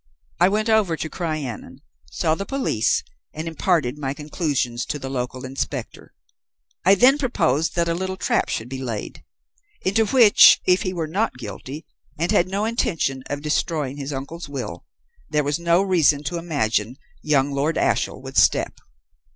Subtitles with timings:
[0.39, 3.03] I went over to Crianan, saw the police,
[3.35, 6.15] and imparted my conclusions to the local inspector.
[6.83, 9.23] I then proposed that a little trap should be laid,
[9.81, 11.85] into which, if he were not guilty
[12.17, 14.85] and had no intention of destroying his uncle's will,
[15.29, 18.79] there was no reason to imagine young Lord Ashiel would step.